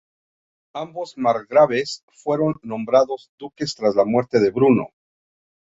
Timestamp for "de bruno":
4.39-4.87